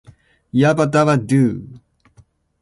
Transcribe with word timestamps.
Yabba 0.59 0.85
Dabba 0.93 1.15
Doo! 1.27 1.57